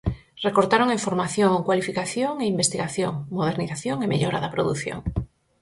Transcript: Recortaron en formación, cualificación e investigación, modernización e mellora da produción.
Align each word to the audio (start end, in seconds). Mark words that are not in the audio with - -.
Recortaron 0.47 0.89
en 0.95 1.03
formación, 1.07 1.51
cualificación 1.67 2.33
e 2.39 2.45
investigación, 2.53 3.13
modernización 3.37 3.97
e 4.05 4.11
mellora 4.13 4.39
da 4.41 4.53
produción. 4.55 4.99